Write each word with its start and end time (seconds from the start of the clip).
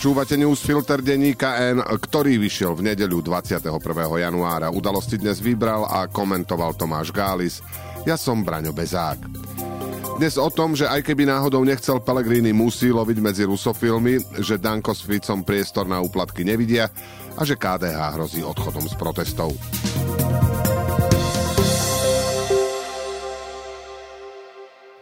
Počúvate 0.00 0.32
newsfilter 0.40 1.04
denníka 1.04 1.60
N, 1.76 1.84
ktorý 1.84 2.40
vyšiel 2.40 2.72
v 2.72 2.88
nedeľu 2.88 3.20
21. 3.20 3.68
januára. 4.16 4.72
Udalosti 4.72 5.20
dnes 5.20 5.44
vybral 5.44 5.84
a 5.84 6.08
komentoval 6.08 6.72
Tomáš 6.72 7.12
Gális. 7.12 7.60
Ja 8.08 8.16
som 8.16 8.40
Braňo 8.40 8.72
Bezák. 8.72 9.20
Dnes 10.16 10.40
o 10.40 10.48
tom, 10.48 10.72
že 10.72 10.88
aj 10.88 11.04
keby 11.04 11.28
náhodou 11.28 11.60
nechcel 11.68 12.00
Pellegrini 12.00 12.48
musí 12.56 12.88
loviť 12.88 13.18
medzi 13.20 13.44
rusofilmy, 13.44 14.40
že 14.40 14.56
Danko 14.56 14.96
s 14.96 15.04
Ficom 15.04 15.44
priestor 15.44 15.84
na 15.84 16.00
úplatky 16.00 16.48
nevidia 16.48 16.88
a 17.36 17.44
že 17.44 17.60
KDH 17.60 18.00
hrozí 18.16 18.40
odchodom 18.40 18.88
z 18.88 18.96
protestov. 18.96 19.52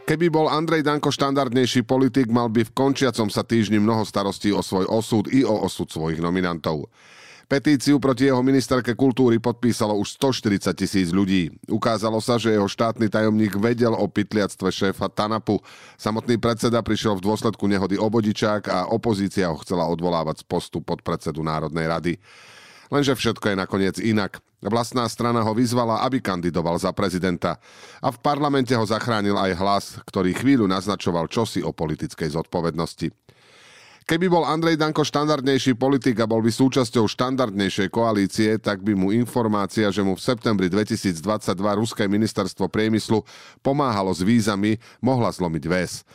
Keby 0.09 0.33
bol 0.33 0.49
Andrej 0.49 0.89
Danko 0.89 1.13
štandardnejší 1.13 1.85
politik, 1.85 2.33
mal 2.33 2.49
by 2.49 2.65
v 2.65 2.73
končiacom 2.73 3.29
sa 3.29 3.45
týždni 3.45 3.77
mnoho 3.77 4.09
starostí 4.09 4.49
o 4.57 4.65
svoj 4.65 4.89
osud 4.89 5.29
i 5.29 5.45
o 5.45 5.53
osud 5.69 5.85
svojich 5.85 6.25
nominantov. 6.25 6.89
Petíciu 7.45 8.01
proti 8.01 8.25
jeho 8.25 8.41
ministerke 8.41 8.97
kultúry 8.97 9.37
podpísalo 9.37 9.93
už 10.01 10.17
140 10.17 10.73
tisíc 10.73 11.13
ľudí. 11.13 11.53
Ukázalo 11.69 12.25
sa, 12.25 12.41
že 12.41 12.57
jeho 12.57 12.65
štátny 12.65 13.13
tajomník 13.13 13.61
vedel 13.61 13.93
o 13.93 14.09
pytliactve 14.09 14.73
šéfa 14.73 15.13
Tanapu. 15.13 15.61
Samotný 16.01 16.41
predseda 16.41 16.81
prišiel 16.81 17.21
v 17.21 17.29
dôsledku 17.29 17.69
nehody 17.69 18.01
obodičák 18.01 18.65
a 18.65 18.79
opozícia 18.89 19.53
ho 19.53 19.61
chcela 19.61 19.85
odvolávať 19.93 20.41
z 20.41 20.45
postu 20.49 20.81
podpredsedu 20.81 21.45
Národnej 21.45 21.85
rady. 21.85 22.13
Lenže 22.89 23.17
všetko 23.17 23.53
je 23.53 23.57
nakoniec 23.57 23.97
inak. 24.01 24.41
Vlastná 24.59 25.07
strana 25.07 25.45
ho 25.47 25.53
vyzvala, 25.55 26.03
aby 26.03 26.19
kandidoval 26.19 26.81
za 26.83 26.91
prezidenta. 26.91 27.63
A 28.03 28.11
v 28.11 28.19
parlamente 28.19 28.75
ho 28.75 28.83
zachránil 28.83 29.39
aj 29.39 29.53
hlas, 29.55 29.85
ktorý 30.09 30.35
chvíľu 30.35 30.67
naznačoval 30.67 31.31
čosi 31.31 31.63
o 31.63 31.71
politickej 31.71 32.35
zodpovednosti. 32.35 33.15
Keby 34.09 34.25
bol 34.33 34.41
Andrej 34.41 34.81
Danko 34.81 35.05
štandardnejší 35.05 35.77
politik 35.77 36.17
a 36.17 36.25
bol 36.25 36.41
by 36.41 36.49
súčasťou 36.49 37.05
štandardnejšej 37.13 37.93
koalície, 37.93 38.57
tak 38.57 38.81
by 38.81 38.97
mu 38.97 39.13
informácia, 39.13 39.85
že 39.93 40.01
mu 40.01 40.17
v 40.17 40.25
septembri 40.25 40.73
2022 40.73 41.21
ruské 41.77 42.09
ministerstvo 42.09 42.73
priemyslu 42.73 43.21
pomáhalo 43.61 44.09
s 44.17 44.25
vízami, 44.25 44.81
mohla 45.05 45.29
zlomiť 45.29 45.65
väz. 45.69 46.09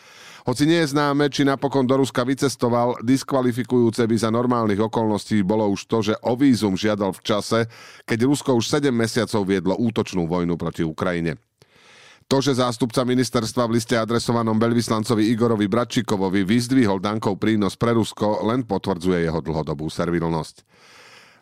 Hoci 0.44 0.67
nie 0.67 0.83
je 0.83 0.91
známe, 0.91 1.31
či 1.31 1.47
napokon 1.47 1.88
do 1.88 2.03
Ruska 2.03 2.27
vycestoval, 2.27 2.99
diskvalifikujúce 2.99 4.03
by 4.03 4.16
za 4.19 4.27
normálnych 4.27 4.75
okolností 4.75 5.39
bolo 5.39 5.72
už 5.72 5.88
to, 5.88 6.03
že 6.03 6.19
o 6.19 6.35
vízum 6.35 6.75
žiadal 6.75 7.16
v 7.16 7.23
čase, 7.23 7.59
keď 8.03 8.27
Rusko 8.27 8.59
už 8.59 8.67
7 8.67 8.91
mesiacov 8.91 9.47
viedlo 9.47 9.80
útočnú 9.80 10.27
vojnu 10.27 10.59
proti 10.59 10.83
Ukrajine. 10.83 11.39
To, 12.27 12.44
že 12.44 12.59
zástupca 12.59 13.08
ministerstva 13.08 13.72
v 13.72 13.80
liste 13.80 13.95
adresovanom 13.95 14.59
veľvyslancovi 14.59 15.31
Igorovi 15.31 15.72
Bratčikovovi 15.72 16.44
vyzdvihol 16.44 17.00
Dankov 17.00 17.39
prínos 17.39 17.80
pre 17.80 17.95
Rusko, 17.95 18.44
len 18.44 18.67
potvrdzuje 18.67 19.23
jeho 19.23 19.39
dlhodobú 19.39 19.88
servilnosť. 19.88 20.67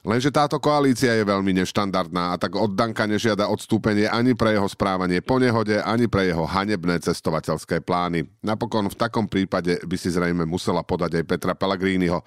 Lenže 0.02 0.34
táto 0.34 0.58
koalícia 0.58 1.14
je 1.14 1.22
veľmi 1.22 1.62
neštandardná 1.62 2.34
a 2.34 2.36
tak 2.42 2.58
od 2.58 2.74
Danka 2.74 3.06
nežiada 3.06 3.46
odstúpenie 3.46 4.10
ani 4.10 4.34
pre 4.34 4.58
jeho 4.58 4.66
správanie 4.66 5.22
po 5.22 5.38
nehode, 5.38 5.78
ani 5.78 6.10
pre 6.10 6.26
jeho 6.26 6.42
hanebné 6.42 6.98
cestovateľské 7.06 7.86
plány. 7.86 8.26
Napokon 8.42 8.90
v 8.90 8.98
takom 8.98 9.30
prípade 9.30 9.78
by 9.86 9.96
si 10.02 10.10
zrejme 10.10 10.42
musela 10.50 10.82
podať 10.82 11.22
aj 11.22 11.26
Petra 11.30 11.54
Pellegriniho. 11.54 12.26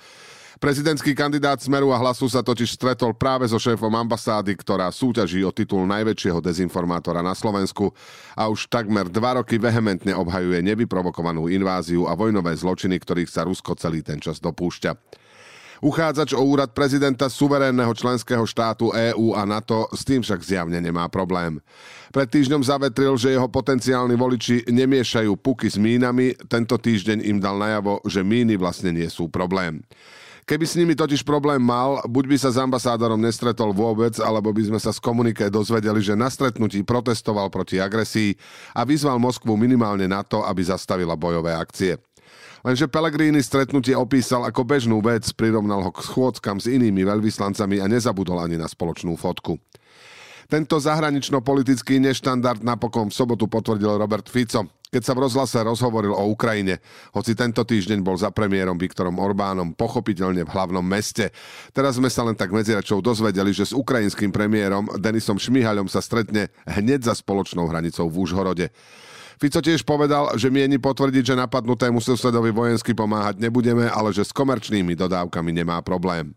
Prezidentský 0.63 1.19
kandidát 1.19 1.59
Smeru 1.59 1.91
a 1.91 1.99
Hlasu 1.99 2.31
sa 2.31 2.39
totiž 2.39 2.79
stretol 2.79 3.11
práve 3.11 3.51
so 3.51 3.59
šéfom 3.59 3.91
ambasády, 3.91 4.55
ktorá 4.55 4.87
súťaží 4.95 5.43
o 5.43 5.51
titul 5.51 5.83
najväčšieho 5.91 6.39
dezinformátora 6.39 7.27
na 7.27 7.35
Slovensku 7.35 7.91
a 8.39 8.47
už 8.47 8.71
takmer 8.71 9.11
dva 9.11 9.43
roky 9.43 9.59
vehementne 9.59 10.15
obhajuje 10.15 10.63
nevyprovokovanú 10.63 11.51
inváziu 11.51 12.07
a 12.07 12.15
vojnové 12.15 12.55
zločiny, 12.55 13.03
ktorých 13.03 13.35
sa 13.35 13.43
Rusko 13.43 13.75
celý 13.75 14.07
ten 14.07 14.23
čas 14.23 14.39
dopúšťa. 14.39 14.95
Uchádzač 15.85 16.33
o 16.33 16.41
úrad 16.41 16.73
prezidenta 16.73 17.29
suverénneho 17.29 17.93
členského 17.93 18.41
štátu 18.49 18.89
EÚ 18.97 19.37
a 19.37 19.45
NATO 19.45 19.85
s 19.93 20.01
tým 20.01 20.25
však 20.25 20.41
zjavne 20.41 20.81
nemá 20.81 21.13
problém. 21.13 21.61
Pred 22.09 22.25
týždňom 22.33 22.65
zavetril, 22.65 23.21
že 23.21 23.37
jeho 23.37 23.53
potenciálni 23.53 24.17
voliči 24.17 24.65
nemiešajú 24.65 25.37
puky 25.37 25.69
s 25.69 25.77
mínami, 25.77 26.33
tento 26.49 26.81
týždeň 26.81 27.29
im 27.29 27.37
dal 27.37 27.61
najavo, 27.61 28.01
že 28.09 28.25
míny 28.25 28.57
vlastne 28.57 28.97
nie 28.97 29.05
sú 29.13 29.29
problém. 29.29 29.85
Keby 30.49 30.65
s 30.65 30.77
nimi 30.81 30.97
totiž 30.97 31.21
problém 31.21 31.61
mal, 31.61 32.01
buď 32.09 32.25
by 32.33 32.37
sa 32.41 32.49
s 32.53 32.57
ambasádorom 32.57 33.21
nestretol 33.21 33.77
vôbec, 33.77 34.17
alebo 34.25 34.57
by 34.57 34.73
sme 34.73 34.81
sa 34.81 34.89
z 34.89 35.05
komuniké 35.05 35.53
dozvedeli, 35.53 36.01
že 36.01 36.17
na 36.17 36.33
stretnutí 36.33 36.81
protestoval 36.81 37.53
proti 37.53 37.77
agresii 37.77 38.33
a 38.73 38.89
vyzval 38.89 39.21
Moskvu 39.21 39.53
minimálne 39.61 40.09
na 40.09 40.25
to, 40.25 40.49
aby 40.49 40.65
zastavila 40.65 41.13
bojové 41.13 41.53
akcie. 41.53 42.01
Lenže 42.65 42.89
Pellegrini 42.89 43.45
stretnutie 43.45 43.93
opísal 43.93 44.49
ako 44.49 44.65
bežnú 44.65 44.97
vec, 45.05 45.29
prirovnal 45.37 45.85
ho 45.85 45.93
k 45.93 46.01
schôdzkam 46.01 46.57
s 46.57 46.73
inými 46.73 47.05
veľvyslancami 47.05 47.77
a 47.85 47.87
nezabudol 47.93 48.41
ani 48.41 48.57
na 48.57 48.65
spoločnú 48.65 49.21
fotku. 49.21 49.61
Tento 50.49 50.81
zahranično-politický 50.81 52.01
neštandard 52.01 52.65
napokon 52.65 53.13
v 53.13 53.17
sobotu 53.17 53.49
potvrdil 53.53 54.01
Robert 54.01 54.33
Fico, 54.33 54.65
keď 54.89 55.03
sa 55.03 55.13
v 55.13 55.27
rozhlase 55.27 55.59
rozhovoril 55.61 56.15
o 56.15 56.31
Ukrajine, 56.31 56.79
hoci 57.13 57.35
tento 57.35 57.67
týždeň 57.67 57.99
bol 58.01 58.15
za 58.15 58.31
premiérom 58.31 58.79
Viktorom 58.79 59.19
Orbánom 59.19 59.75
pochopiteľne 59.75 60.47
v 60.47 60.53
hlavnom 60.55 60.87
meste. 60.87 61.35
Teraz 61.75 61.99
sme 61.99 62.07
sa 62.07 62.23
len 62.23 62.39
tak 62.39 62.55
medziračov 62.55 63.03
dozvedeli, 63.03 63.51
že 63.51 63.67
s 63.69 63.75
ukrajinským 63.75 64.31
premiérom 64.31 64.87
Denisom 65.03 65.37
Šmihaľom 65.37 65.91
sa 65.91 65.99
stretne 65.99 66.47
hneď 66.65 67.11
za 67.11 67.19
spoločnou 67.19 67.67
hranicou 67.67 68.07
v 68.07 68.23
Úžhorode. 68.23 68.67
Fico 69.45 69.61
tiež 69.61 69.85
povedal, 69.85 70.33
že 70.41 70.49
mieni 70.49 70.81
potvrdiť, 70.81 71.21
že 71.21 71.37
napadnutému 71.37 72.01
susedovi 72.01 72.49
vojensky 72.49 72.97
pomáhať 72.97 73.37
nebudeme, 73.37 73.93
ale 73.93 74.09
že 74.09 74.25
s 74.25 74.33
komerčnými 74.33 74.97
dodávkami 74.97 75.53
nemá 75.53 75.85
problém. 75.85 76.33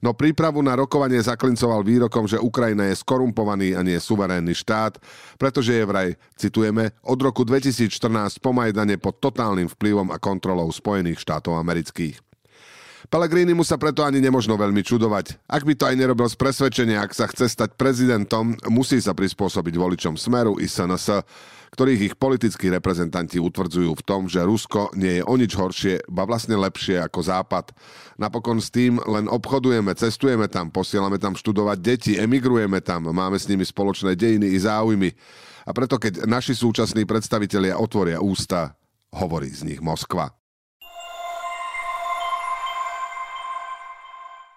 No 0.00 0.16
prípravu 0.16 0.64
na 0.64 0.72
rokovanie 0.72 1.20
zaklincoval 1.20 1.84
výrokom, 1.84 2.24
že 2.24 2.40
Ukrajina 2.40 2.88
je 2.88 2.96
skorumpovaný 3.04 3.76
a 3.76 3.84
nie 3.84 4.00
suverénny 4.00 4.56
štát, 4.56 4.96
pretože 5.36 5.76
je 5.76 5.84
vraj, 5.84 6.16
citujeme, 6.40 6.96
od 7.04 7.20
roku 7.20 7.44
2014 7.44 8.40
po 8.40 8.56
Majdane 8.56 8.96
pod 8.96 9.20
totálnym 9.20 9.68
vplyvom 9.68 10.08
a 10.08 10.16
kontrolou 10.16 10.72
Spojených 10.72 11.20
štátov 11.20 11.52
amerických. 11.52 12.27
Pellegrini 13.08 13.56
mu 13.56 13.64
sa 13.64 13.80
preto 13.80 14.04
ani 14.04 14.20
nemožno 14.20 14.52
veľmi 14.60 14.84
čudovať. 14.84 15.40
Ak 15.48 15.64
by 15.64 15.72
to 15.72 15.88
aj 15.88 15.96
nerobil 15.96 16.28
z 16.28 16.36
presvedčenia, 16.36 17.00
ak 17.00 17.16
sa 17.16 17.24
chce 17.24 17.48
stať 17.48 17.72
prezidentom, 17.72 18.52
musí 18.68 19.00
sa 19.00 19.16
prispôsobiť 19.16 19.74
voličom 19.80 20.20
Smeru 20.20 20.60
i 20.60 20.68
SNS, 20.68 21.24
ktorých 21.72 22.12
ich 22.12 22.14
politickí 22.20 22.68
reprezentanti 22.68 23.40
utvrdzujú 23.40 23.96
v 23.96 24.04
tom, 24.04 24.28
že 24.28 24.44
Rusko 24.44 24.92
nie 24.92 25.20
je 25.20 25.22
o 25.24 25.34
nič 25.40 25.56
horšie, 25.56 26.04
ba 26.04 26.28
vlastne 26.28 26.60
lepšie 26.60 27.00
ako 27.00 27.24
Západ. 27.24 27.72
Napokon 28.20 28.60
s 28.60 28.68
tým 28.68 29.00
len 29.00 29.24
obchodujeme, 29.24 29.88
cestujeme 29.96 30.44
tam, 30.44 30.68
posielame 30.68 31.16
tam 31.16 31.32
študovať 31.32 31.78
deti, 31.80 32.12
emigrujeme 32.20 32.84
tam, 32.84 33.08
máme 33.08 33.40
s 33.40 33.48
nimi 33.48 33.64
spoločné 33.64 34.20
dejiny 34.20 34.52
i 34.52 34.58
záujmy. 34.60 35.16
A 35.64 35.72
preto 35.72 35.96
keď 35.96 36.28
naši 36.28 36.52
súčasní 36.52 37.08
predstavitelia 37.08 37.80
otvoria 37.80 38.20
ústa, 38.20 38.76
hovorí 39.16 39.48
z 39.48 39.64
nich 39.64 39.80
Moskva. 39.80 40.37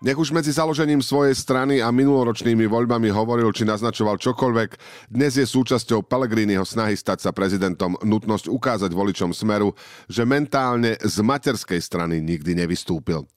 Nech 0.01 0.17
už 0.17 0.33
medzi 0.33 0.49
založením 0.49 0.97
svojej 0.97 1.37
strany 1.37 1.77
a 1.77 1.93
minuloročnými 1.93 2.65
voľbami 2.65 3.13
hovoril 3.13 3.53
či 3.53 3.69
naznačoval 3.69 4.17
čokoľvek, 4.17 4.69
dnes 5.13 5.37
je 5.37 5.45
súčasťou 5.45 6.01
Pellegriniho 6.01 6.65
snahy 6.65 6.97
stať 6.97 7.21
sa 7.21 7.29
prezidentom 7.29 7.93
nutnosť 8.01 8.49
ukázať 8.49 8.89
voličom 8.97 9.29
Smeru, 9.29 9.77
že 10.09 10.25
mentálne 10.25 10.97
z 11.05 11.21
materskej 11.21 11.77
strany 11.77 12.17
nikdy 12.17 12.57
nevystúpil. 12.57 13.29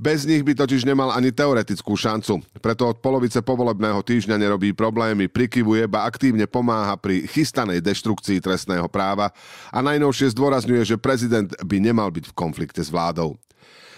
Bez 0.00 0.24
nich 0.24 0.40
by 0.40 0.56
totiž 0.56 0.88
nemal 0.88 1.12
ani 1.12 1.36
teoretickú 1.36 1.92
šancu, 1.92 2.40
preto 2.64 2.88
od 2.88 3.04
polovice 3.04 3.44
povolebného 3.44 4.00
týždňa 4.00 4.40
nerobí 4.40 4.72
problémy, 4.72 5.28
prikyvuje, 5.28 5.84
ba 5.84 6.08
aktívne 6.08 6.48
pomáha 6.48 6.96
pri 6.96 7.28
chystanej 7.28 7.84
deštrukcii 7.84 8.40
trestného 8.40 8.88
práva 8.88 9.36
a 9.68 9.84
najnovšie 9.84 10.32
zdôrazňuje, 10.32 10.80
že 10.80 10.96
prezident 10.96 11.52
by 11.60 11.76
nemal 11.76 12.08
byť 12.08 12.32
v 12.32 12.36
konflikte 12.40 12.80
s 12.80 12.88
vládou. 12.88 13.36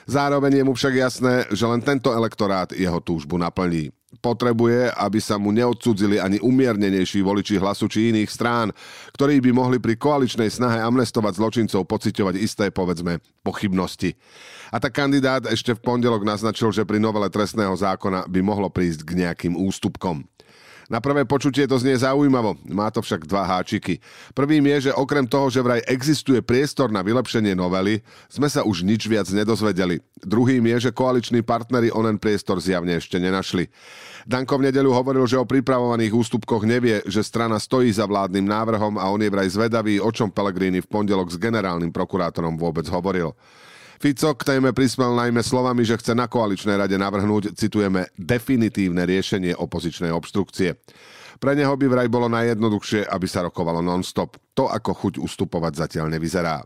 Zároveň 0.08 0.60
je 0.60 0.64
mu 0.64 0.72
však 0.72 0.94
jasné, 0.96 1.34
že 1.52 1.68
len 1.68 1.84
tento 1.84 2.08
elektorát 2.16 2.72
jeho 2.72 2.96
túžbu 3.04 3.36
naplní. 3.36 3.92
Potrebuje, 4.24 4.88
aby 4.96 5.20
sa 5.20 5.36
mu 5.36 5.52
neodsudzili 5.52 6.16
ani 6.16 6.40
umiernenejší 6.40 7.20
voliči 7.20 7.60
hlasu 7.60 7.92
či 7.92 8.08
iných 8.08 8.32
strán, 8.32 8.72
ktorí 9.12 9.36
by 9.44 9.52
mohli 9.52 9.76
pri 9.76 10.00
koaličnej 10.00 10.48
snahe 10.48 10.80
amnestovať 10.80 11.36
zločincov 11.36 11.84
pociťovať 11.84 12.34
isté, 12.40 12.72
povedzme, 12.72 13.20
pochybnosti. 13.44 14.16
A 14.72 14.80
tak 14.80 14.96
kandidát 14.96 15.44
ešte 15.44 15.76
v 15.76 15.84
pondelok 15.84 16.24
naznačil, 16.24 16.72
že 16.72 16.88
pri 16.88 16.96
novele 16.96 17.28
trestného 17.28 17.76
zákona 17.76 18.32
by 18.32 18.40
mohlo 18.40 18.72
prísť 18.72 19.04
k 19.04 19.28
nejakým 19.28 19.60
ústupkom. 19.60 20.24
Na 20.88 21.04
prvé 21.04 21.28
počutie 21.28 21.68
to 21.68 21.76
znie 21.76 22.00
zaujímavo, 22.00 22.56
má 22.64 22.88
to 22.88 23.04
však 23.04 23.28
dva 23.28 23.44
háčiky. 23.44 24.00
Prvým 24.32 24.64
je, 24.72 24.88
že 24.88 24.96
okrem 24.96 25.28
toho, 25.28 25.52
že 25.52 25.60
vraj 25.60 25.84
existuje 25.84 26.40
priestor 26.40 26.88
na 26.88 27.04
vylepšenie 27.04 27.52
novely, 27.52 28.00
sme 28.32 28.48
sa 28.48 28.64
už 28.64 28.88
nič 28.88 29.04
viac 29.04 29.28
nedozvedeli. 29.28 30.00
Druhým 30.24 30.64
je, 30.72 30.88
že 30.88 30.96
koaliční 30.96 31.44
partnery 31.44 31.92
onen 31.92 32.16
priestor 32.16 32.56
zjavne 32.64 32.96
ešte 32.96 33.20
nenašli. 33.20 33.68
Danko 34.24 34.56
v 34.56 34.72
nedeľu 34.72 34.96
hovoril, 34.96 35.28
že 35.28 35.36
o 35.36 35.44
pripravovaných 35.44 36.16
ústupkoch 36.16 36.64
nevie, 36.64 37.04
že 37.04 37.20
strana 37.20 37.60
stojí 37.60 37.92
za 37.92 38.08
vládnym 38.08 38.48
návrhom 38.48 38.96
a 38.96 39.12
on 39.12 39.20
je 39.20 39.28
vraj 39.28 39.48
zvedavý, 39.52 40.00
o 40.00 40.08
čom 40.08 40.32
Pellegrini 40.32 40.80
v 40.80 40.88
pondelok 40.88 41.28
s 41.28 41.36
generálnym 41.36 41.92
prokurátorom 41.92 42.56
vôbec 42.56 42.88
hovoril. 42.88 43.36
Fico 43.98 44.30
k 44.38 44.46
téme 44.46 44.70
prispel 44.70 45.10
najmä 45.10 45.42
slovami, 45.42 45.82
že 45.82 45.98
chce 45.98 46.14
na 46.14 46.30
koaličnej 46.30 46.78
rade 46.78 46.94
navrhnúť, 46.94 47.58
citujeme, 47.58 48.06
definitívne 48.14 49.02
riešenie 49.02 49.58
opozičnej 49.58 50.14
obštrukcie. 50.14 50.78
Pre 51.42 51.52
neho 51.58 51.74
by 51.74 51.86
vraj 51.90 52.06
bolo 52.06 52.30
najjednoduchšie, 52.30 53.10
aby 53.10 53.26
sa 53.26 53.42
rokovalo 53.42 53.82
non-stop. 53.82 54.38
To 54.54 54.70
ako 54.70 54.94
chuť 54.94 55.14
ustupovať 55.18 55.82
zatiaľ 55.82 56.14
nevyzerá. 56.14 56.62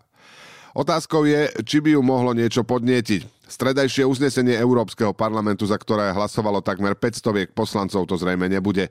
Otázkou 0.73 1.29
je, 1.29 1.53
či 1.69 1.85
by 1.85 1.97
ju 1.97 2.01
mohlo 2.01 2.33
niečo 2.33 2.65
podnietiť. 2.65 3.45
Stredajšie 3.45 4.09
uznesenie 4.09 4.57
Európskeho 4.57 5.13
parlamentu, 5.13 5.69
za 5.69 5.77
ktoré 5.77 6.09
hlasovalo 6.17 6.65
takmer 6.65 6.97
500 6.97 7.53
poslancov, 7.53 8.09
to 8.09 8.17
zrejme 8.17 8.49
nebude. 8.49 8.89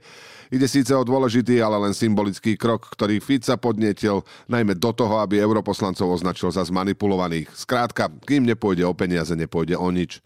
Ide 0.53 0.69
síce 0.69 0.93
o 0.93 1.01
dôležitý, 1.01 1.57
ale 1.57 1.81
len 1.89 1.97
symbolický 1.97 2.53
krok, 2.53 2.85
ktorý 2.93 3.17
Fica 3.17 3.57
podnietil 3.57 4.21
najmä 4.45 4.77
do 4.77 4.93
toho, 4.93 5.17
aby 5.25 5.41
europoslancov 5.41 6.21
označil 6.21 6.53
za 6.53 6.61
zmanipulovaných. 6.61 7.49
Skrátka, 7.57 8.13
kým 8.29 8.45
nepôjde 8.45 8.85
o 8.85 8.93
peniaze, 8.93 9.33
nepôjde 9.33 9.73
o 9.73 9.89
nič. 9.89 10.21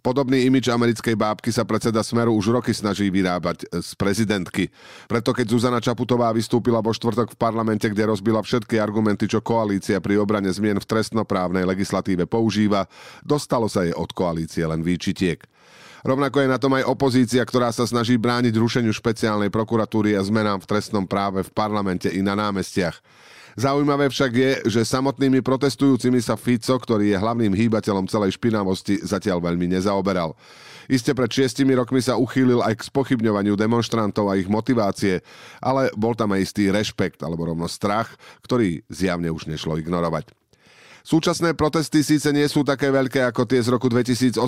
Podobný 0.00 0.48
imič 0.48 0.72
americkej 0.72 1.12
bábky 1.12 1.52
sa 1.52 1.68
predseda 1.68 2.00
Smeru 2.00 2.32
už 2.32 2.56
roky 2.56 2.72
snaží 2.72 3.12
vyrábať 3.12 3.68
z 3.68 3.90
prezidentky. 4.00 4.72
Preto 5.04 5.36
keď 5.36 5.52
Zuzana 5.52 5.84
Čaputová 5.84 6.32
vystúpila 6.32 6.80
vo 6.80 6.96
štvrtok 6.96 7.36
v 7.36 7.40
parlamente, 7.40 7.84
kde 7.84 8.08
rozbila 8.08 8.40
všetky 8.40 8.80
argumenty, 8.80 9.28
čo 9.28 9.44
koalícia 9.44 10.00
pri 10.00 10.16
obrane 10.16 10.48
zmien 10.48 10.80
v 10.80 10.88
trestnoprávnej 10.88 11.68
legislatíve 11.68 12.24
používa, 12.24 12.88
dostalo 13.20 13.68
sa 13.68 13.84
jej 13.84 13.92
od 13.92 14.08
koalície 14.16 14.64
len 14.64 14.80
výčitiek. 14.80 15.44
Rovnako 16.02 16.42
je 16.42 16.48
na 16.50 16.58
tom 16.58 16.74
aj 16.74 16.88
opozícia, 16.90 17.38
ktorá 17.46 17.70
sa 17.70 17.86
snaží 17.86 18.18
brániť 18.18 18.58
rušeniu 18.58 18.90
špeciálnej 18.90 19.54
prokuratúry 19.54 20.18
a 20.18 20.26
zmenám 20.26 20.58
v 20.58 20.66
trestnom 20.66 21.06
práve 21.06 21.46
v 21.46 21.50
parlamente 21.54 22.10
i 22.10 22.18
na 22.18 22.34
námestiach. 22.34 22.98
Zaujímavé 23.52 24.08
však 24.08 24.32
je, 24.32 24.52
že 24.64 24.88
samotnými 24.88 25.44
protestujúcimi 25.44 26.24
sa 26.24 26.40
Fico, 26.40 26.72
ktorý 26.80 27.12
je 27.12 27.20
hlavným 27.20 27.52
hýbateľom 27.52 28.08
celej 28.08 28.40
špinavosti, 28.40 29.04
zatiaľ 29.04 29.44
veľmi 29.44 29.68
nezaoberal. 29.76 30.32
Iste 30.90 31.14
pred 31.14 31.30
šiestimi 31.30 31.78
rokmi 31.78 32.02
sa 32.02 32.18
uchýlil 32.18 32.58
aj 32.64 32.80
k 32.80 32.86
spochybňovaniu 32.90 33.54
demonstrantov 33.54 34.32
a 34.32 34.40
ich 34.40 34.50
motivácie, 34.50 35.22
ale 35.62 35.92
bol 35.94 36.16
tam 36.16 36.34
aj 36.34 36.48
istý 36.48 36.72
rešpekt 36.74 37.22
alebo 37.22 37.46
rovno 37.46 37.70
strach, 37.70 38.10
ktorý 38.42 38.82
zjavne 38.90 39.30
už 39.30 39.46
nešlo 39.46 39.78
ignorovať. 39.78 40.41
Súčasné 41.02 41.58
protesty 41.58 42.06
síce 42.06 42.30
nie 42.30 42.46
sú 42.46 42.62
také 42.62 42.90
veľké 42.90 43.26
ako 43.26 43.42
tie 43.42 43.58
z 43.58 43.74
roku 43.74 43.90
2018, 43.90 44.38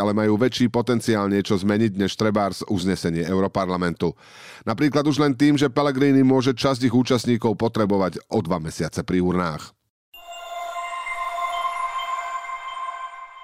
ale 0.00 0.12
majú 0.16 0.40
väčší 0.40 0.72
potenciál 0.72 1.28
niečo 1.28 1.60
zmeniť 1.60 1.92
než 1.96 2.16
trebárs 2.16 2.64
uznesenie 2.72 3.24
Europarlamentu. 3.28 4.16
Napríklad 4.64 5.04
už 5.04 5.20
len 5.20 5.36
tým, 5.36 5.60
že 5.60 5.68
Pellegrini 5.68 6.24
môže 6.24 6.56
časť 6.56 6.88
ich 6.88 6.94
účastníkov 6.96 7.60
potrebovať 7.60 8.20
o 8.32 8.40
dva 8.40 8.56
mesiace 8.56 9.04
pri 9.04 9.20
urnách. 9.20 9.79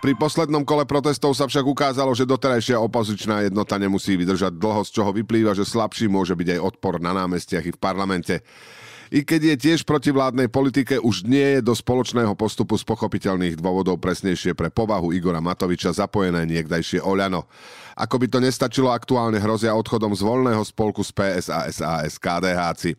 Pri 0.05 0.13
poslednom 0.13 0.63
kole 0.63 0.85
protestov 0.85 1.33
sa 1.33 1.49
však 1.49 1.65
ukázalo, 1.65 2.13
že 2.13 2.29
doterajšia 2.29 2.77
opozičná 2.79 3.49
jednota 3.49 3.81
nemusí 3.81 4.15
vydržať 4.15 4.55
dlho, 4.55 4.85
z 4.85 4.91
čoho 4.93 5.11
vyplýva, 5.11 5.57
že 5.57 5.65
slabší 5.65 6.07
môže 6.07 6.37
byť 6.37 6.57
aj 6.57 6.61
odpor 6.61 7.01
na 7.01 7.17
námestiach 7.17 7.65
i 7.65 7.73
v 7.73 7.81
parlamente 7.81 8.45
i 9.11 9.23
keď 9.23 9.55
je 9.55 9.57
tiež 9.71 9.87
proti 9.87 10.11
vládnej 10.11 10.51
politike, 10.51 10.99
už 10.99 11.23
nie 11.27 11.59
je 11.59 11.61
do 11.63 11.75
spoločného 11.75 12.35
postupu 12.35 12.75
z 12.75 12.83
pochopiteľných 12.83 13.55
dôvodov 13.55 14.03
presnejšie 14.03 14.59
pre 14.59 14.67
povahu 14.67 15.15
Igora 15.15 15.39
Matoviča 15.39 15.95
zapojené 15.95 16.43
niekdajšie 16.43 16.99
Oľano. 17.03 17.47
Ako 17.95 18.19
by 18.19 18.27
to 18.27 18.39
nestačilo, 18.43 18.91
aktuálne 18.91 19.39
hrozia 19.39 19.79
odchodom 19.79 20.11
z 20.13 20.27
voľného 20.27 20.63
spolku 20.67 21.07
z 21.07 21.15
PS 21.15 21.47
a 21.55 21.71
SAS 21.71 22.19
KDH. 22.19 22.99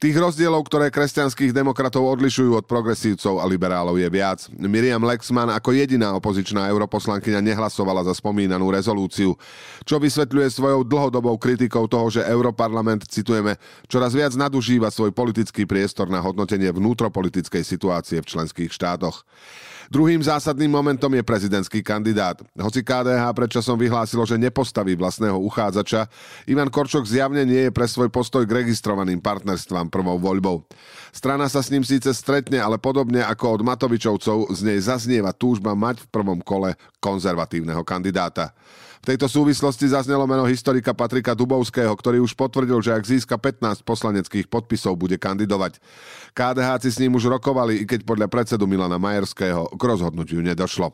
Tých 0.00 0.16
rozdielov, 0.16 0.64
ktoré 0.64 0.88
kresťanských 0.88 1.52
demokratov 1.52 2.00
odlišujú 2.16 2.56
od 2.56 2.64
progresívcov 2.64 3.36
a 3.36 3.44
liberálov 3.44 4.00
je 4.00 4.08
viac. 4.08 4.48
Miriam 4.56 5.04
Lexman 5.04 5.52
ako 5.52 5.76
jediná 5.76 6.16
opozičná 6.16 6.72
europoslankyňa 6.72 7.44
nehlasovala 7.44 8.08
za 8.08 8.16
spomínanú 8.16 8.72
rezolúciu, 8.72 9.36
čo 9.84 10.00
vysvetľuje 10.00 10.48
svojou 10.56 10.88
dlhodobou 10.88 11.36
kritikou 11.36 11.84
toho, 11.84 12.08
že 12.08 12.24
Europarlament, 12.24 13.04
citujeme, 13.12 13.60
čoraz 13.92 14.16
viac 14.16 14.32
nadužíva 14.40 14.88
svoj 14.88 15.12
politický 15.12 15.68
priestor 15.68 16.08
na 16.08 16.24
hodnotenie 16.24 16.72
vnútropolitickej 16.72 17.60
situácie 17.60 18.24
v 18.24 18.30
členských 18.32 18.72
štátoch. 18.72 19.28
Druhým 19.90 20.22
zásadným 20.22 20.70
momentom 20.70 21.10
je 21.10 21.26
prezidentský 21.26 21.82
kandidát. 21.82 22.38
Hoci 22.54 22.78
KDH 22.78 23.26
predčasom 23.34 23.74
vyhlásilo, 23.74 24.22
že 24.22 24.38
nepostaví 24.38 24.94
vlastného 24.94 25.34
uchádzača, 25.42 26.06
Ivan 26.46 26.70
Korčok 26.70 27.02
zjavne 27.10 27.42
nie 27.42 27.66
je 27.66 27.74
pre 27.74 27.90
svoj 27.90 28.06
postoj 28.06 28.46
k 28.46 28.62
registrovaným 28.62 29.18
partnerstvám 29.18 29.90
prvou 29.90 30.14
voľbou. 30.22 30.62
Strana 31.10 31.50
sa 31.50 31.58
s 31.58 31.74
ním 31.74 31.82
síce 31.82 32.06
stretne, 32.14 32.62
ale 32.62 32.78
podobne 32.78 33.26
ako 33.26 33.58
od 33.58 33.66
Matovičovcov 33.66 34.54
z 34.54 34.60
nej 34.62 34.78
zaznieva 34.78 35.34
túžba 35.34 35.74
mať 35.74 36.06
v 36.06 36.10
prvom 36.14 36.38
kole 36.38 36.78
konzervatívneho 37.02 37.82
kandidáta. 37.82 38.54
V 39.00 39.08
tejto 39.16 39.32
súvislosti 39.32 39.88
zaznelo 39.88 40.28
meno 40.28 40.44
historika 40.44 40.92
Patrika 40.92 41.32
Dubovského, 41.32 41.88
ktorý 41.96 42.20
už 42.20 42.36
potvrdil, 42.36 42.84
že 42.84 42.92
ak 42.92 43.08
získa 43.08 43.40
15 43.40 43.80
poslaneckých 43.80 44.44
podpisov, 44.44 45.00
bude 45.00 45.16
kandidovať. 45.16 45.80
KDH 46.36 46.68
s 46.84 47.00
ním 47.00 47.16
už 47.16 47.32
rokovali, 47.32 47.80
i 47.80 47.84
keď 47.88 48.04
podľa 48.04 48.28
predsedu 48.28 48.68
Milana 48.68 49.00
Majerského 49.00 49.72
k 49.72 49.82
rozhodnutiu 49.82 50.44
nedošlo. 50.44 50.92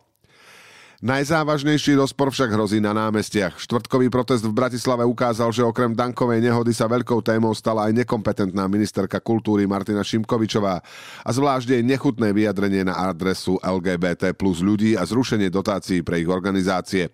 Najzávažnejší 1.06 1.94
rozpor 2.02 2.34
však 2.34 2.50
hrozí 2.50 2.82
na 2.82 2.90
námestiach. 2.90 3.62
Štvrtkový 3.62 4.10
protest 4.10 4.42
v 4.42 4.50
Bratislave 4.50 5.06
ukázal, 5.06 5.54
že 5.54 5.62
okrem 5.62 5.94
dankovej 5.94 6.42
nehody 6.42 6.74
sa 6.74 6.90
veľkou 6.90 7.22
témou 7.22 7.54
stala 7.54 7.86
aj 7.86 8.02
nekompetentná 8.02 8.66
ministerka 8.66 9.22
kultúry 9.22 9.70
Martina 9.70 10.02
Šimkovičová 10.02 10.82
a 11.22 11.30
zvlášť 11.30 11.78
jej 11.78 11.82
nechutné 11.86 12.34
vyjadrenie 12.34 12.90
na 12.90 13.06
adresu 13.06 13.54
LGBT 13.62 14.34
plus 14.34 14.58
ľudí 14.58 14.98
a 14.98 15.06
zrušenie 15.06 15.46
dotácií 15.46 16.02
pre 16.02 16.18
ich 16.18 16.26
organizácie. 16.26 17.06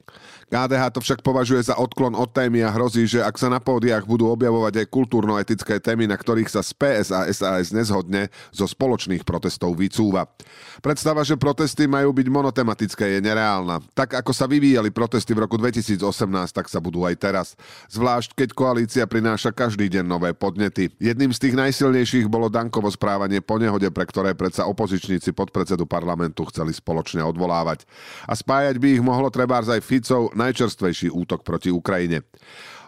KDH 0.49 0.97
to 0.97 1.01
však 1.05 1.21
považuje 1.21 1.61
za 1.61 1.77
odklon 1.77 2.17
od 2.17 2.33
témy 2.33 2.65
a 2.65 2.73
hrozí, 2.73 3.05
že 3.05 3.21
ak 3.21 3.37
sa 3.37 3.53
na 3.53 3.61
pódiach 3.61 4.09
budú 4.09 4.33
objavovať 4.33 4.85
aj 4.85 4.87
kultúrno-etické 4.89 5.85
témy, 5.85 6.09
na 6.09 6.17
ktorých 6.17 6.49
sa 6.49 6.65
z 6.65 6.73
PS 6.81 7.09
a 7.13 7.29
SAS 7.29 7.77
nezhodne, 7.77 8.33
zo 8.57 8.65
spoločných 8.65 9.25
protestov 9.25 9.77
vycúva. 9.77 10.33
Predstava, 10.81 11.25
že 11.29 11.37
protesty 11.37 11.85
majú 11.85 12.17
byť 12.17 12.29
monotematické, 12.33 13.17
je 13.17 13.21
nereálna. 13.21 13.82
Tak 13.93 14.25
ako 14.25 14.33
sa 14.33 14.49
vyvíjali 14.49 14.89
protesty 14.89 15.37
v 15.37 15.45
roku 15.45 15.61
2018, 15.61 15.99
tak 16.51 16.67
sa 16.71 16.81
budú 16.81 17.05
aj 17.05 17.15
teraz. 17.21 17.47
Zvlášť, 17.93 18.33
keď 18.33 18.49
koalícia 18.57 19.05
prináša 19.05 19.53
každý 19.53 19.91
deň 19.93 20.05
nové 20.07 20.31
podnety. 20.33 20.89
Jedným 20.97 21.35
z 21.35 21.49
tých 21.49 21.55
najsilnejších 21.59 22.27
bolo 22.31 22.49
Dankovo 22.49 22.89
správanie 22.89 23.45
po 23.45 23.61
nehode, 23.61 23.89
pre 23.93 24.09
ktoré 24.09 24.33
predsa 24.33 24.65
opozičníci 24.71 25.37
podpredsedu 25.37 25.85
parlamentu 25.85 26.49
chceli 26.49 26.73
spoločne 26.73 27.21
odvolávať. 27.21 27.85
A 28.25 28.33
spájať 28.33 28.81
by 28.81 28.89
ich 28.97 29.03
mohlo 29.05 29.29
trebárs 29.29 29.69
aj 29.69 29.85
Ficov, 29.85 30.33
najčerstvejší 30.33 31.13
útok 31.13 31.45
proti 31.45 31.69
Ukrajine. 31.69 32.25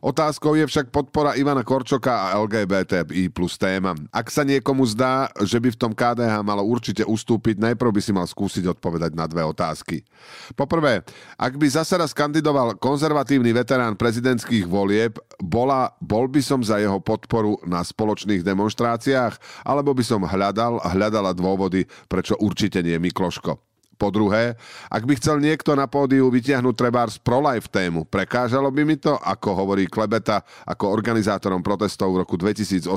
Otázkou 0.05 0.53
je 0.53 0.69
však 0.69 0.93
podpora 0.93 1.33
Ivana 1.33 1.65
Korčoka 1.65 2.13
a 2.13 2.37
LGBTI 2.37 3.33
plus 3.33 3.57
téma. 3.57 3.97
Ak 4.13 4.29
sa 4.29 4.45
niekomu 4.45 4.85
zdá, 4.85 5.33
že 5.41 5.57
by 5.57 5.73
v 5.73 5.81
tom 5.81 5.97
KDH 5.97 6.45
malo 6.45 6.61
určite 6.61 7.09
ustúpiť, 7.09 7.57
najprv 7.57 7.89
by 7.89 8.01
si 8.05 8.13
mal 8.13 8.29
skúsiť 8.29 8.69
odpovedať 8.69 9.17
na 9.17 9.25
dve 9.25 9.49
otázky. 9.49 10.05
Poprvé, 10.53 11.09
ak 11.41 11.57
by 11.57 11.67
zase 11.73 11.97
raz 11.97 12.13
kandidoval 12.13 12.77
konzervatívny 12.77 13.57
veterán 13.57 13.97
prezidentských 13.97 14.69
volieb, 14.69 15.17
bola, 15.41 15.97
bol 16.05 16.29
by 16.29 16.45
som 16.45 16.61
za 16.61 16.77
jeho 16.77 17.01
podporu 17.01 17.57
na 17.65 17.81
spoločných 17.81 18.45
demonstráciách, 18.45 19.65
alebo 19.65 19.97
by 19.97 20.05
som 20.05 20.21
hľadal 20.21 20.85
hľadala 20.85 21.33
dôvody, 21.33 21.89
prečo 22.13 22.37
určite 22.45 22.85
nie 22.85 23.01
Mikloško. 23.01 23.74
Po 23.95 24.11
druhé, 24.11 24.59
ak 24.91 25.07
by 25.07 25.15
chcel 25.19 25.39
niekto 25.39 25.79
na 25.79 25.87
pódiu 25.87 26.27
vytiahnuť 26.29 26.75
trebárs 26.75 27.15
pro-life 27.19 27.71
tému, 27.71 28.05
prekážalo 28.07 28.69
by 28.75 28.83
mi 28.83 28.99
to, 28.99 29.15
ako 29.23 29.55
hovorí 29.55 29.87
Klebeta, 29.87 30.43
ako 30.67 30.91
organizátorom 30.91 31.63
protestov 31.63 32.15
v 32.15 32.27
roku 32.27 32.35
2018, 32.35 32.91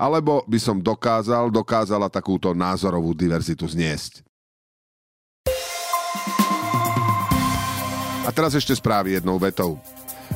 alebo 0.00 0.42
by 0.48 0.58
som 0.58 0.80
dokázal, 0.80 1.52
dokázala 1.52 2.08
takúto 2.08 2.56
názorovú 2.56 3.12
diverzitu 3.12 3.68
zniesť. 3.68 4.24
A 8.28 8.30
teraz 8.32 8.52
ešte 8.52 8.76
správy 8.76 9.16
jednou 9.16 9.40
vetou. 9.40 9.80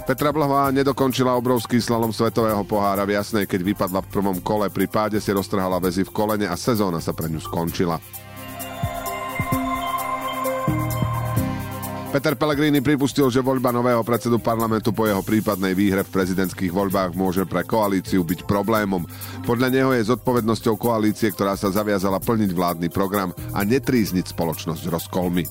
Petra 0.09 0.33
Blahová 0.33 0.73
nedokončila 0.73 1.37
obrovský 1.37 1.77
slalom 1.77 2.09
svetového 2.09 2.65
pohára 2.65 3.05
v 3.05 3.21
Jasnej, 3.21 3.45
keď 3.45 3.61
vypadla 3.61 4.01
v 4.01 4.09
prvom 4.09 4.39
kole. 4.41 4.73
Pri 4.73 4.89
páde 4.89 5.21
si 5.21 5.29
roztrhala 5.29 5.77
väzy 5.77 6.03
v 6.03 6.11
kolene 6.11 6.49
a 6.49 6.57
sezóna 6.57 7.05
sa 7.05 7.13
pre 7.13 7.29
ňu 7.29 7.39
skončila. 7.39 8.01
Peter 12.13 12.37
Pellegrini 12.37 12.85
pripustil, 12.85 13.33
že 13.33 13.41
voľba 13.41 13.73
nového 13.73 14.05
predsedu 14.05 14.37
parlamentu 14.37 14.93
po 14.93 15.09
jeho 15.09 15.25
prípadnej 15.25 15.73
výhre 15.73 16.05
v 16.05 16.13
prezidentských 16.13 16.69
voľbách 16.69 17.17
môže 17.17 17.49
pre 17.49 17.65
koalíciu 17.65 18.21
byť 18.21 18.45
problémom. 18.45 19.09
Podľa 19.49 19.73
neho 19.73 19.97
je 19.97 20.13
zodpovednosťou 20.13 20.77
koalície, 20.77 21.33
ktorá 21.33 21.57
sa 21.57 21.73
zaviazala 21.73 22.21
plniť 22.21 22.53
vládny 22.53 22.93
program 22.93 23.33
a 23.57 23.65
netrízniť 23.65 24.29
spoločnosť 24.29 24.93
rozkolmi. 24.93 25.45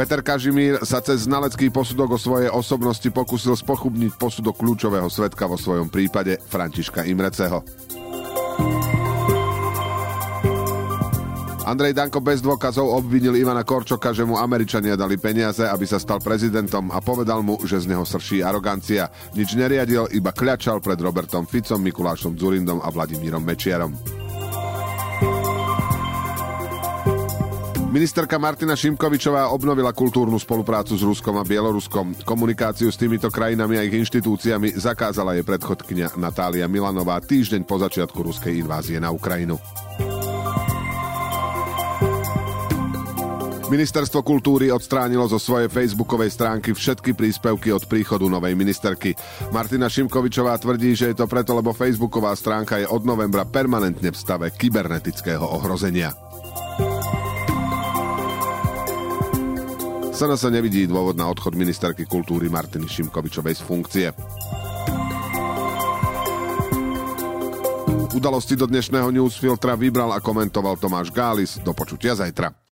Peter 0.00 0.24
Kažimír 0.24 0.80
sa 0.80 1.04
cez 1.04 1.28
znalecký 1.28 1.68
posudok 1.68 2.16
o 2.16 2.18
svojej 2.20 2.48
osobnosti 2.48 3.08
pokusil 3.12 3.52
spochubniť 3.52 4.16
posudok 4.16 4.56
kľúčového 4.56 5.12
svetka 5.12 5.44
vo 5.44 5.60
svojom 5.60 5.92
prípade 5.92 6.40
Františka 6.48 7.04
Imreceho. 7.04 7.60
Andrej 11.66 11.98
Danko 11.98 12.22
bez 12.22 12.38
dôkazov 12.46 12.94
obvinil 12.94 13.34
Ivana 13.34 13.66
Korčoka, 13.66 14.14
že 14.14 14.22
mu 14.22 14.38
Američania 14.38 14.94
dali 14.94 15.18
peniaze, 15.18 15.66
aby 15.66 15.82
sa 15.82 15.98
stal 15.98 16.22
prezidentom 16.22 16.94
a 16.94 17.02
povedal 17.02 17.42
mu, 17.42 17.58
že 17.66 17.82
z 17.82 17.90
neho 17.90 18.06
srší 18.06 18.38
arogancia. 18.38 19.10
Nič 19.34 19.58
neriadil, 19.58 20.06
iba 20.14 20.30
kľačal 20.30 20.78
pred 20.78 20.94
Robertom 21.02 21.42
Ficom, 21.42 21.82
Mikulášom 21.82 22.38
Zurindom 22.38 22.78
a 22.78 22.88
Vladimírom 22.94 23.42
Mečiarom. 23.42 23.98
Ministerka 27.90 28.38
Martina 28.38 28.78
Šimkovičová 28.78 29.50
obnovila 29.50 29.90
kultúrnu 29.90 30.38
spoluprácu 30.38 30.94
s 30.94 31.02
Ruskom 31.02 31.34
a 31.40 31.42
Bieloruskom. 31.42 32.14
Komunikáciu 32.22 32.94
s 32.94 33.00
týmito 33.00 33.26
krajinami 33.26 33.80
a 33.80 33.82
ich 33.82 33.96
inštitúciami 34.06 34.78
zakázala 34.78 35.34
jej 35.34 35.42
predchodkynia 35.42 36.14
Natália 36.14 36.70
Milanová 36.70 37.18
týždeň 37.24 37.66
po 37.66 37.80
začiatku 37.82 38.22
ruskej 38.22 38.62
invázie 38.62 39.02
na 39.02 39.10
Ukrajinu. 39.10 39.58
Ministerstvo 43.66 44.22
kultúry 44.22 44.70
odstránilo 44.70 45.26
zo 45.26 45.42
svojej 45.42 45.66
facebookovej 45.66 46.30
stránky 46.30 46.70
všetky 46.70 47.18
príspevky 47.18 47.74
od 47.74 47.82
príchodu 47.90 48.22
novej 48.30 48.54
ministerky. 48.54 49.18
Martina 49.50 49.90
Šimkovičová 49.90 50.54
tvrdí, 50.62 50.94
že 50.94 51.10
je 51.10 51.18
to 51.18 51.26
preto, 51.26 51.50
lebo 51.50 51.74
facebooková 51.74 52.30
stránka 52.38 52.78
je 52.78 52.86
od 52.86 53.02
novembra 53.02 53.42
permanentne 53.42 54.14
v 54.14 54.16
stave 54.16 54.54
kybernetického 54.54 55.42
ohrozenia. 55.42 56.14
Sana 60.14 60.38
sa 60.38 60.48
nevidí 60.48 60.86
dôvod 60.86 61.18
na 61.18 61.26
odchod 61.26 61.58
ministerky 61.58 62.06
kultúry 62.06 62.46
Martiny 62.46 62.86
Šimkovičovej 62.86 63.54
z 63.58 63.62
funkcie. 63.66 64.06
Udalosti 68.16 68.56
do 68.56 68.64
dnešného 68.64 69.12
newsfiltra 69.12 69.76
vybral 69.76 70.16
a 70.16 70.22
komentoval 70.24 70.80
Tomáš 70.80 71.12
Gális. 71.12 71.60
Do 71.60 71.76
počutia 71.76 72.16
zajtra. 72.16 72.65